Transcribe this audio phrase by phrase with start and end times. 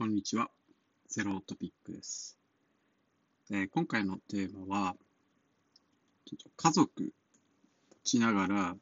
[0.00, 0.48] こんにちは。
[1.10, 2.38] ゼロトピックです。
[3.50, 4.96] え、今回のテーマは、
[6.24, 7.12] ちょっと家族持
[8.02, 8.76] ちながら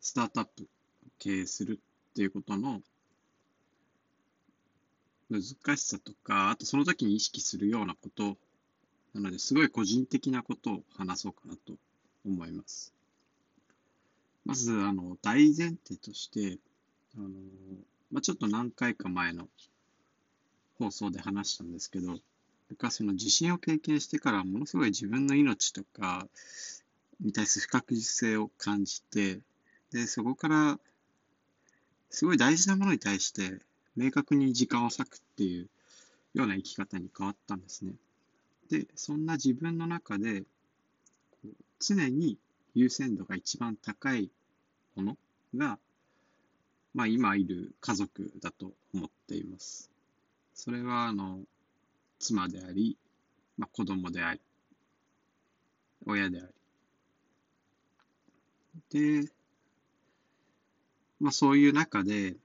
[0.00, 0.66] スタートアップ
[1.18, 1.78] 経営する
[2.12, 2.80] っていうことの
[5.28, 5.42] 難
[5.76, 8.38] しさとか、あとその時に意識するようなこと
[9.12, 11.74] なので、すごい個人的なことを話そうかなと
[12.24, 12.94] 思います。
[14.46, 16.58] まず、あの、大前提として、
[17.18, 17.28] あの、
[18.10, 19.46] まあ、ちょっと何回か前の
[20.80, 22.18] 放送で話したんですけど、
[22.70, 26.26] 僕はその地震を経験してからものすごい自分の命とか
[27.20, 29.40] に対する不確実性を感じて、
[29.92, 30.78] で、そこから
[32.08, 33.60] すごい大事なものに対して
[33.94, 35.68] 明確に時間を割くっていう
[36.32, 37.92] ような生き方に変わったんですね。
[38.70, 40.44] で、そんな自分の中で
[41.78, 42.38] 常に
[42.74, 44.30] 優先度が一番高い
[44.96, 45.18] もの
[45.56, 45.78] が、
[46.94, 49.89] まあ今いる家族だと思っています。
[50.62, 51.40] それは、あの、
[52.18, 52.98] 妻であり、
[53.56, 54.40] まあ、子供であり、
[56.04, 56.46] 親であ
[58.92, 59.22] り。
[59.22, 59.32] で、
[61.18, 62.36] まあ、そういう中で、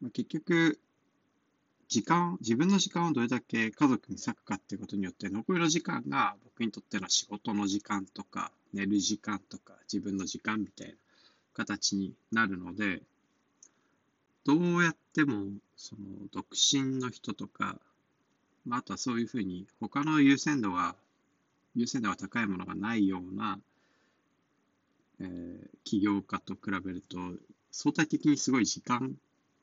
[0.00, 0.78] まあ、結局、
[1.88, 10.94] 時間、自分の時間をどれだけ家族に割くかっていうことによって、残りの時間が僕にとっての仕事の時間とか、寝る時間とか、自分の時間みたいな
[11.54, 13.02] 形になるので、
[14.44, 17.80] どうやっても、その、独身の人とか、
[18.66, 20.96] まあ、あとはそういうふうに、他の優先度が、
[21.74, 23.58] 優先度が高いものがないような、
[25.20, 27.16] えー、起業家と比べると、
[27.72, 29.16] 相対的にすごい時間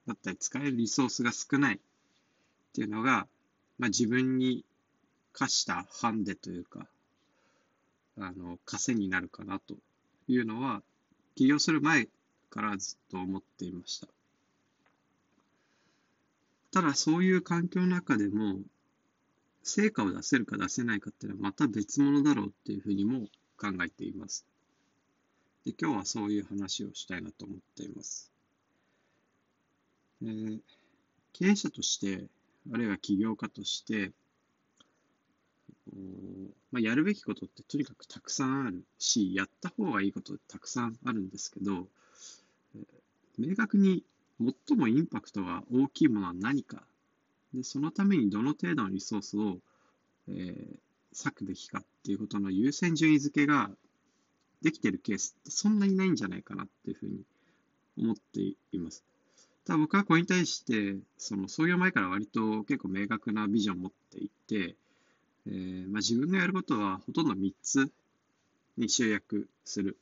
[0.08, 1.80] だったり、使えるリソースが少ないっ
[2.74, 3.28] ていうのが、
[3.78, 4.66] まあ、自分に
[5.32, 6.88] 課したハンデというか、
[8.18, 9.76] あの、稼になるかなと
[10.28, 10.82] いうのは、
[11.36, 12.08] 起業する前
[12.50, 14.08] からずっと思っていました。
[16.72, 18.61] ただそういう環境の中でも、
[19.64, 24.46] 成果を出せるか出せないかっていうのはまた別物だろうっていうふうにも考えています。
[25.66, 28.31] で今日はそういう話をしたいなと思っています。
[30.23, 30.59] えー、
[31.34, 32.28] 経営者として、
[32.72, 34.12] あるいは起業家として、
[36.72, 41.88] まあ、やるべきことってとにかくたくさんあるし、やった方がいいことってたくさんあるんですけど、
[42.75, 44.03] えー、明確に
[44.68, 46.84] 最もインパクトが大きいものは何か。
[47.53, 49.57] で、そのためにどの程度のリソースを、
[50.28, 50.79] えー、
[51.13, 53.69] 割くべきかっていうことの優先順位付けが
[54.62, 57.24] できてるケースってそんなにないんじゃないかなっていうふうに
[57.97, 58.41] 思って
[58.72, 59.03] います。
[59.66, 64.75] ただ僕はこれに対して、その創業前から割と結構明確なビジョンを持っていて、
[65.47, 67.91] えー、まあ、自分がやることはほとんど3つ
[68.78, 69.97] に集約する。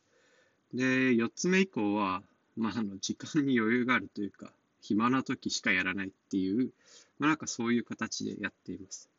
[0.74, 2.22] で、4つ目以降は、
[2.60, 6.72] まあ、あの、時間に余裕があるというか、 暇な時しかやらないっていう、
[7.18, 9.10] まあ、なんかそういう形でやっています。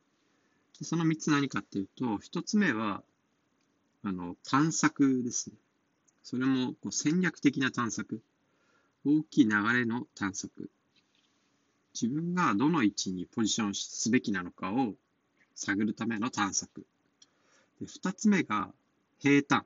[0.79, 3.03] でその3つ何かっていうと、1つ目は、
[4.03, 5.57] あの、探索ですね。
[6.23, 8.23] それもこう戦略的な探索。
[9.05, 10.71] 大きい流れの探索。
[11.95, 14.95] 自分がどの位置にポジションすべきなのかを
[15.55, 16.87] 探るための探索。
[17.81, 18.73] で2つ目が
[19.19, 19.65] 平坦。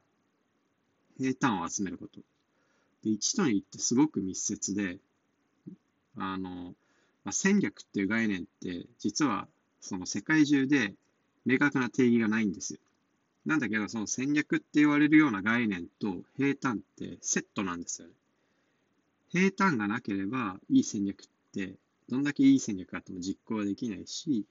[1.18, 2.20] 平坦を集めること。
[3.04, 4.98] で、1と2ってすごく密接で、
[6.16, 6.74] あの、
[7.24, 9.48] まあ、戦略っていう概念って実は
[9.80, 10.94] その世界中で
[11.46, 12.78] 明確な定義がないんですよ。
[13.46, 18.14] なんだけど、その戦略って言われるような概念と平坦ってセットなんですよね。
[19.28, 21.74] 平坦がなければいい戦略って
[22.08, 24.44] どんだけいい戦略があっても実行はできないし、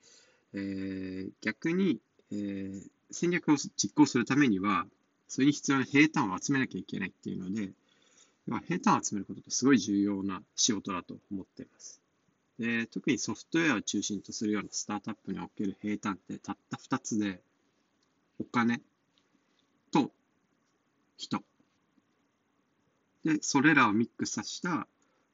[0.54, 2.00] えー、逆に、
[2.32, 4.86] えー、戦略を実行するためには
[5.28, 7.72] それに必要な平坦を集めなきゃいけないっていうので、
[8.48, 12.02] まあ、平坦を集めることってすごい重要な仕事だと思っています。
[12.60, 17.42] で、特にソフトウェアを中心とするようなスタートアップにおける平坦ってたった2つで、
[18.40, 18.82] お金
[19.92, 20.12] と
[21.18, 21.44] 人。
[23.24, 24.88] で、それらをミックスさせた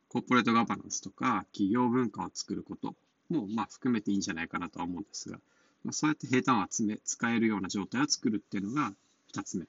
[0.08, 2.96] コーポレートガバナンスとか企業文化を作ること
[3.30, 5.40] も、まあ、含めていいんじゃないかなとは思うんですが、
[5.84, 8.94] まあ、そうやって平坦を集め、使えるような状態を作るっていうのが
[9.34, 9.66] 2つ目。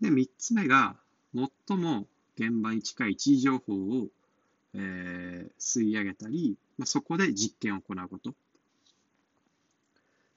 [0.00, 0.96] で、3つ目が、
[1.34, 2.06] 最も
[2.36, 4.08] 現場に近い位置情報を、
[4.74, 8.34] えー、吸い上げたり、まあ、そこで実験を行うこと。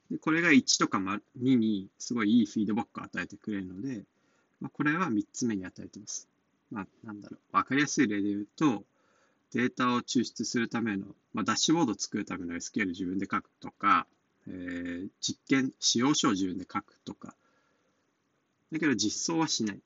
[0.09, 1.21] でこれが1とか2
[1.55, 4.03] にすごいいいフィードバックを与えてくれるので、
[4.59, 6.27] まあ、これは3つ目に与えてます。
[6.71, 7.55] まあ、なんだろう。
[7.55, 8.83] わかりやすい例で言うと、
[9.51, 14.07] データを抽出するための、まあ、ダッシュボードを作るための SQL 自分で書くとか、
[14.47, 17.35] えー、実験、使用書を自分で書くとか、
[18.71, 19.79] だけど実装はしない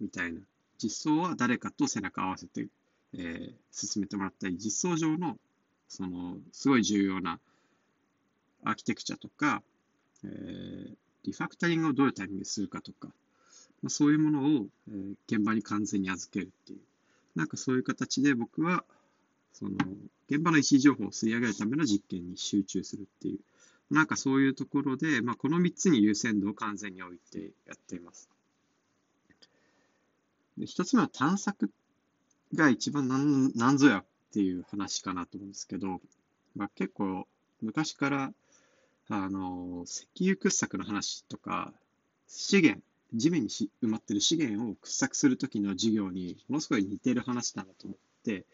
[0.00, 0.40] みたいな
[0.82, 2.68] 実装は誰かと背中を合わせて、
[3.14, 5.36] えー、進めてもらったり、実装上の、
[5.88, 7.40] その、すごい重要な
[8.64, 9.62] アーキテクチャとか、
[10.24, 13.08] えー、リファクタリングをどういうタイミングでするかとか、
[13.82, 16.78] まあ、そういうものを、えー、現場に完全に預けるっていう、
[17.34, 18.84] なんかそういう形で僕は、
[19.52, 19.76] その、
[20.28, 28.28] 現場の位置情報を吸い上げるための実験に集中するっていう、なんかそういうところで、まあ、この3つに優先度を完全に置いてやっています。
[30.58, 31.70] で1つ目は探索
[32.54, 36.00] が一番なんなんぞやっていう話かなと思うんですけど、
[36.56, 37.26] まあ、結構
[37.62, 38.32] 昔から
[39.08, 41.72] あの石油掘削の話とか
[42.26, 42.82] 資源
[43.14, 48.44] 地面にし埋まってる資源を掘削するときの授業にものすごい似てる話だなと思って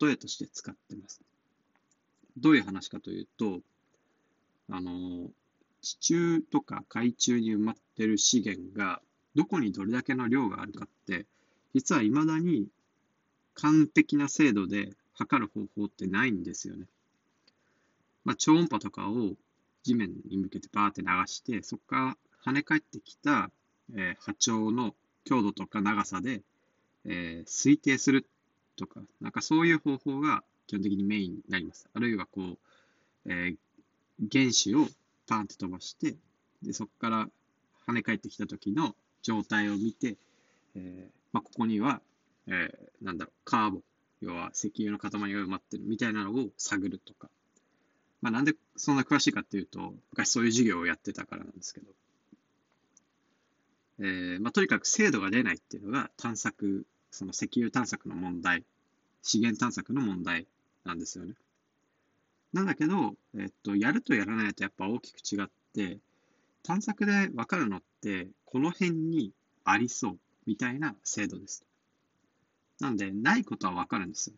[0.00, 1.20] 例えとして使ってます。
[2.36, 3.60] どういう話かというと、
[4.70, 5.30] あの、
[5.82, 9.00] 地中とか海中に埋まってる資源が
[9.34, 11.26] どこにどれだけの量があるかって、
[11.74, 12.68] 実は未だに
[13.54, 16.86] 完璧な精度で測る方法ってないんですよね。
[18.24, 19.34] まあ、超音波とかを
[19.82, 23.50] 地面に向けてバーって流して、そこから跳ね返ってきた、
[23.94, 24.94] えー、波長の
[25.24, 26.42] 強度とか長さで、
[27.04, 28.26] えー、推定する
[28.76, 31.88] とか、なんかそういう方法が基本的にメインになります。
[31.92, 32.42] あるいはこ
[33.26, 34.88] う、えー、原子を
[35.26, 36.16] パンって飛ばして、
[36.62, 37.28] でそこから
[37.86, 40.16] 跳ね返ってきた時の状態を見て、
[40.76, 42.00] えーまあ、ここには、
[42.46, 43.82] えー、なんだろう、カーボン、
[44.20, 47.28] 要は石油の塊が埋まってるみたいなのを探るとか。
[48.22, 51.86] まあ、なんでそんな詳しいかっていうと、昔そういう授業をやってたからなんですけど。
[54.00, 58.64] えーまあ、とにかく精度が出ないっていうのが探索、その石油探索の問題、
[59.22, 60.46] 資源探索の問題
[60.84, 61.34] なんですよね。
[62.52, 65.98] なんだけど、えっと、やるとやらないとやっぱ大きく違って、
[66.64, 69.32] 探索でわかるのって、この辺に
[69.64, 71.64] ありそうみたいな制度です。
[72.80, 74.36] なんで、ないことはわかるんですよ。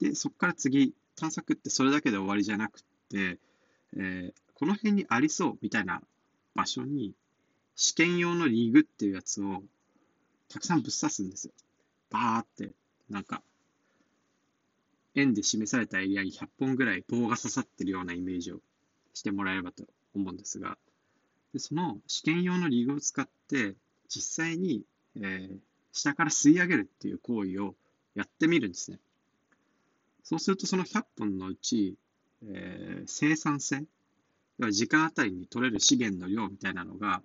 [0.00, 3.38] で、そこから次、探索ってそれだけで終わりじゃなくて、
[3.96, 6.02] えー、この辺にありそうみたいな
[6.54, 7.14] 場所に
[7.76, 9.62] 試験用のリーグっていうやつを
[10.48, 11.52] たくさんぶっ刺すんですよ。
[12.10, 12.74] バーって
[13.08, 13.42] なんか、
[15.14, 18.60] 円で示されたエリアに100本ぐらい棒が刺さってるようなイメージを
[19.14, 20.76] してもらえればと思うんですが、
[21.52, 23.74] でその試験用のリグを使って、
[24.08, 24.82] 実際に、
[25.16, 25.58] えー、
[25.92, 27.74] 下から吸い上げるっていう行為を
[28.14, 28.98] やってみるんですね。
[30.22, 31.96] そうするとその100本のうち、
[32.44, 33.84] えー、生産性、
[34.70, 37.22] 時間あたりに取れる資源の量みたいなのが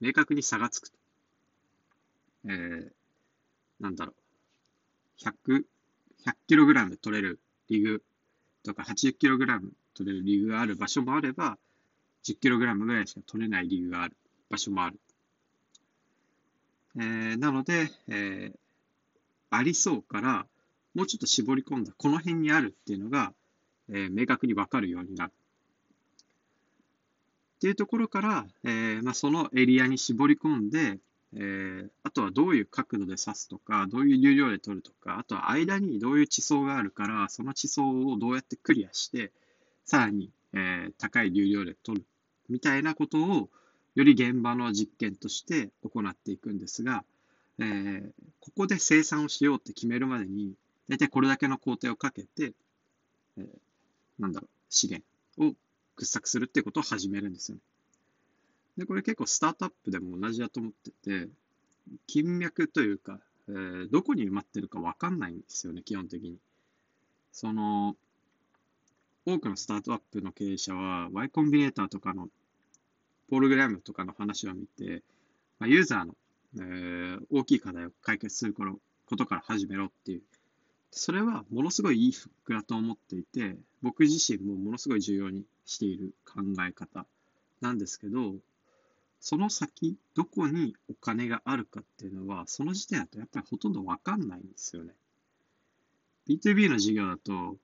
[0.00, 0.98] 明確に差がつくと。
[2.46, 2.90] えー、
[3.80, 5.24] なんだろう。
[5.48, 5.64] 100、
[6.48, 8.02] 100kg 取れるリグ
[8.62, 9.60] とか 80kg
[9.96, 11.58] 取れるリグがある場所もあれば、
[12.24, 14.16] 10kg ぐらいしか取れないリグがある
[14.50, 15.00] 場所もある。
[16.96, 18.56] えー、なので、えー、
[19.50, 20.46] ありそうから、
[20.94, 23.32] もうちょっと絞り込んだ、この辺にあるっていうのが、
[23.88, 25.32] えー、明確にわかるようになる。
[27.56, 30.98] っていうところから、えーまあ、そのエリアに絞り込んで、
[31.34, 39.32] えー、あとはどういう角度で刺すとか、どういう流量で取るとか、あとは間にどういう地層があるから、その地層をどうやってクリアして、
[39.86, 42.06] さらに、えー、高い流量で取る
[42.48, 43.48] みたいなことを、
[43.94, 47.02] より現場の実験として行っていくんですが、
[47.58, 48.10] えー、
[48.40, 50.52] ここで生産をしようって決めるまでに、
[50.88, 52.52] 大体これだけの工程をかけて、
[53.38, 53.46] えー、
[54.18, 55.06] なんだろう、資源
[55.38, 55.54] を
[55.96, 57.62] 掘削するっていうことを始めるんですよね。
[58.76, 61.28] で、これ結構スタートアップでも同じだと思ってて、
[62.06, 66.38] 金脈というか、えー、どこに埋まってるかわかんないんですよね、基本的に。
[67.32, 67.96] その、
[69.26, 72.28] 多くのスタートアップの経営者は Y コンビネーターとかの
[73.28, 75.02] プログラムとかの話を見て、
[75.58, 76.14] まあ、ユーザーの、
[76.56, 80.22] えー、大きい課題を解決することから始めろっていう。
[80.92, 87.04] それはものすごいいいフックだと思っていて、僕自身もものすごい重要にしている考え方
[87.60, 88.36] なんですけど、
[89.20, 94.94] その先、どこにお金があるかっていうのは、その時点だとやっぱりほとんどわかんないんですよね。
[96.28, 97.56] B2B の事業だと、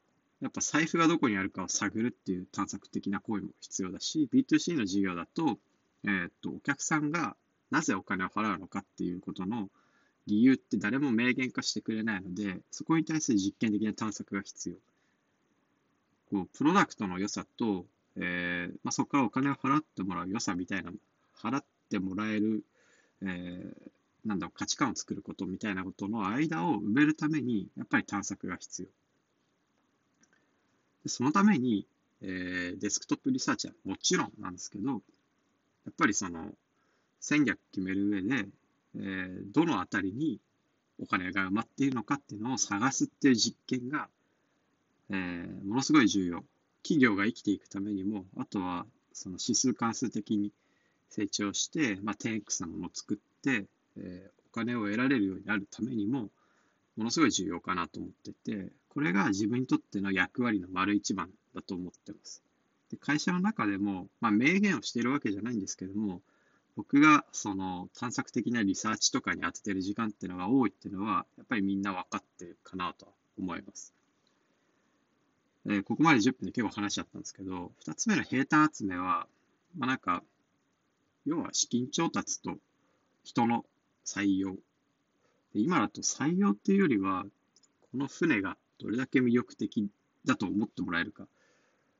[0.42, 5.60] やっぱ財布がどこにあるかを探るっていう探索的な行為も必要だし、B2C の事業だと、
[6.04, 7.36] えー、っと、お客さんが
[7.70, 9.70] なぜお金を払うのかっていうことの
[10.26, 14.76] 理由って誰も明言化してくれないので、そこに対する実験的な探索が必要。
[16.28, 20.90] こう、プロダクトの良さと、えーまあ、そこからお金を払ってもらう良さみたいな
[21.40, 22.64] 払ってもらえる、
[23.22, 28.88] えー、なんだろう、価値観を作ることみたいなことの間を埋めるために、やっぱり探索が必要。
[31.06, 31.86] そのために、
[32.20, 34.96] えー、デスクトップリサーチはもちろんなんですけど、や
[35.90, 36.52] っぱりその
[37.20, 38.46] 戦略決める上で、
[38.96, 40.38] えー、どのあたりに
[41.00, 44.08] お金が埋まっているのかっていうのを探すっていう実験が、
[45.10, 46.44] ええー、ものすごい重要。
[46.82, 50.52] 企業が生きていくためにも、あとはその指数関数的に
[51.10, 53.66] 成長して、まあ、10X なものを作って、
[53.96, 56.30] えー、お金を得られるようになるためにも、
[56.96, 62.42] ものすごい重要かなと思ってて、これが自分にとっての役割の丸一番だと思ってます。
[62.90, 66.20] で会社の中でも、まあ、明言をしているわけじゃないんですけども、
[66.76, 73.08] 僕がその探索的なリサーチとかに当ててる時間っていうのが多いっていうのは、やっぱりみんな分かってるかなと
[73.38, 73.94] 思います。
[75.70, 79.26] え、ここまで10分で結構話しちゃったんですけど、2つ目の平坦集めは、
[79.74, 80.22] まあ、なんか、
[81.24, 82.58] 要は資金調達と
[83.24, 83.64] 人の
[84.04, 84.56] 採用。
[85.54, 87.24] 今だと採用っていうよりは、
[87.90, 89.88] この船がどれだけ魅力的
[90.24, 91.28] だと思ってもらえるか。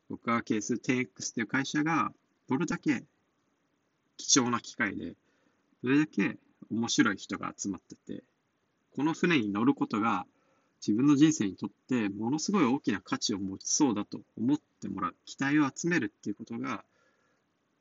[0.09, 2.13] 僕が係数 10X っていう会社が
[2.49, 3.05] どれだけ
[4.17, 5.15] 貴重な機会で、
[5.83, 6.39] どれだけ
[6.71, 8.25] 面白い人が集まってて、
[8.95, 10.27] この船に乗ることが
[10.87, 16.85] 自分の人生にとってものすごい大きな価値を持ちそうだと思ってもらう、期待を集めるっていうことが、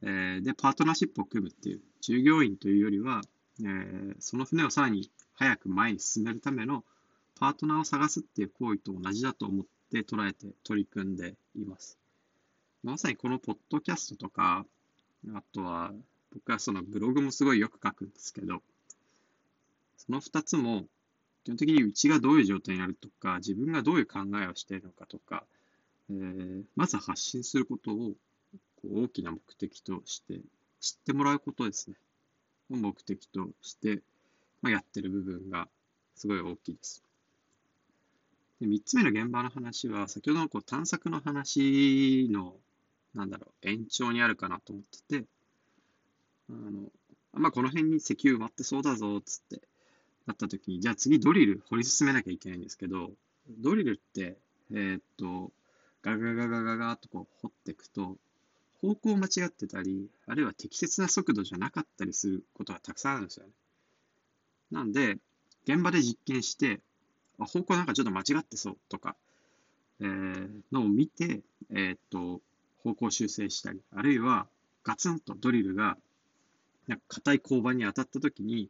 [0.03, 3.21] えー、で、パートナーシップを組むっていう、従業員というよりは、
[3.59, 6.83] えー、その船をさらに早く前に進めるための
[7.41, 11.97] パートナーを探すっていう行為と同じだと思って捉えて取り組んでいます。
[12.83, 14.63] まさにこのポッドキャストとか、
[15.33, 15.91] あとは
[16.31, 18.61] 僕はそのブログもすごいよく書くんですけど、
[19.97, 20.85] その二つも
[21.43, 25.43] 基本的にうちがどういう状態になるとか、自分がどういう考えをしているのかとか、
[26.11, 30.41] えー、まず発信することをこう大きな目的として
[30.79, 31.95] 知ってもらうことですね。
[32.69, 34.03] を目的として、
[34.61, 35.67] まあ、やってる部分が
[36.13, 37.03] すごい大きいです。
[38.61, 42.53] で3つ目の現場の話は、先ほどのこう探索の話の、
[43.15, 45.25] なんだろう、延長にあるかなと思ってて、
[46.47, 46.91] あの、
[47.33, 49.67] まあ、この辺に石油埋まってそうだぞ、つって
[50.27, 53.09] なった時に、じゃあ次ドリル掘り進めなきゃいけないんですけど、
[53.49, 54.37] ドリルって、
[54.69, 55.51] えー、っと、
[56.03, 58.15] ガガガガガガとこう掘っていくと、
[58.79, 63.51] 方向を間違ってたり、あるいは適切な速度じゃなかったりすることがたくさんあるんですよね。
[64.69, 65.17] なんで、
[65.63, 66.79] 現場で実験して、
[67.45, 69.15] あ方向なんかちょっと間違ってそうとか、
[69.99, 72.41] えー、のを見て、えー、っと、
[72.83, 74.47] 方向修正したり、あるいは
[74.83, 75.97] ガツンとドリルが、
[76.87, 78.69] なんか硬い鋼板に当たった時に、い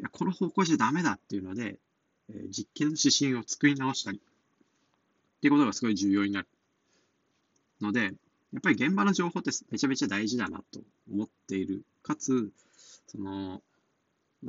[0.00, 1.78] やこの方向じゃダメだっていうので、
[2.30, 6.48] えー、実験の指針を作り直したり、っていうことがすごい重要になる。
[7.80, 8.02] ので、
[8.52, 11.82] やっぱり現場の情報ってめちゃめちゃ大事だなと思っている。
[12.02, 12.50] かつ、
[13.08, 13.62] その、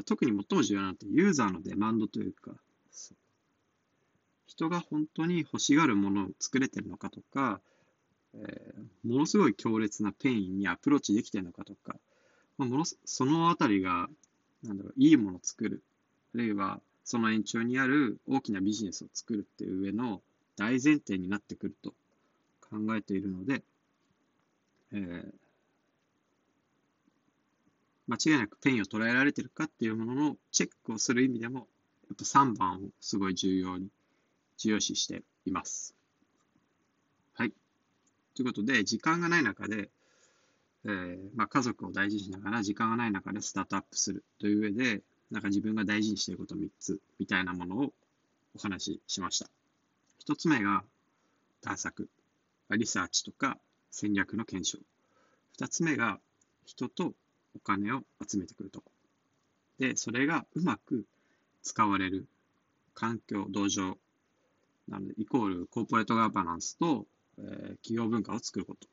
[0.06, 2.52] 特に最も重要なのってユーザーのデマンドというか、
[4.46, 7.62] 人が本当に欲しがるものを作れてるのかとか、
[8.36, 11.96] えー、ものすごい強烈なペインにアプローチできてるのかとか、
[12.58, 14.10] まあ、ものそのあたりが、
[14.64, 15.82] なんだろう、いいものを作る、
[16.34, 20.22] あるいはその延長にある大きなビジネスを作るっていう上の
[20.56, 21.94] 大前提になってくると
[22.62, 23.64] 考えているので、
[24.94, 25.34] えー、
[28.08, 31.68] 間違いなくペインを捉えられてるかっていうもののチェックをする意味でも、
[32.10, 33.90] やっぱ3番をすごい重要に、
[34.64, 35.94] 重視しています。
[37.34, 37.54] はい。
[38.36, 39.90] ということで、時間がない中で、
[40.86, 45.02] えー、まあ、家族を大事にしながら、時間がない中でスタートアップするという上で、
[45.32, 47.94] なんか自分が大事にしていること3つみたいなものを
[48.56, 49.50] お話ししました。
[50.26, 50.84] 1つ目が
[51.62, 52.10] 探索、
[52.70, 53.58] リサーチとか
[53.92, 54.80] 戦略の検証。
[55.54, 56.20] 二つ目が
[56.66, 57.14] 人と
[57.56, 58.92] お金を集めてくるとこ。
[59.80, 61.06] で、それがうまく
[61.62, 62.28] 使われる
[62.94, 63.98] 環境、同情、
[64.88, 67.06] なので、イコールコーポレートガバナンスと、
[67.38, 67.46] えー、
[67.78, 68.88] 企業文化を作ること。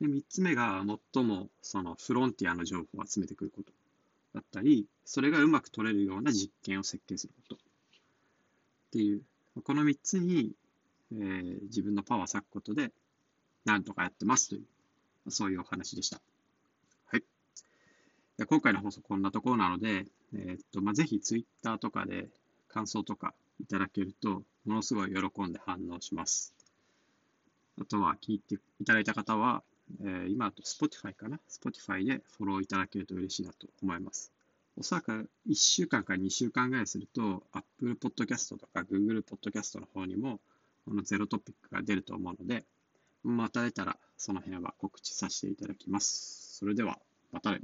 [0.00, 3.72] で、三つ目が最もそのフロンティアの情報を集めてくること
[4.34, 7.56] だったり、それがうまく取れるような実験を設計すること。
[7.56, 7.58] っ
[8.92, 9.22] ていう、
[9.62, 10.52] この三つに、
[11.12, 12.92] えー、自分のパワーを割くことで、
[13.64, 14.58] なんとかやってますとい
[15.26, 16.20] う、そういうお話でした。
[17.06, 17.24] はい。
[18.46, 22.28] 今回の放送こんなところなので、えー、っと、まあ、ぜひツイッターとかで
[22.68, 26.54] 感想とかいただけると、ものすごい喜んで反応します。
[27.80, 29.62] あとは聞いていただいた方は、
[30.00, 34.32] えー、今だと Spotify かな ?Spotify でフォローいただけると嬉しいなと思います。
[34.76, 40.40] おそらく1週間から2週間ぐらいすると、Apple Podcast とか Google Podcast の方にも、
[40.84, 42.64] このゼロトピックが出ると思うので、
[43.22, 46.56] また出たらその辺は告知させていただきます。
[46.58, 46.98] それでは、
[47.32, 47.60] またね。